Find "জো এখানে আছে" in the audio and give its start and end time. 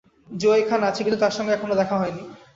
0.31-1.01